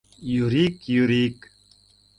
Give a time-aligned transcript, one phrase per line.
[0.43, 1.37] —Юрик, Юрик.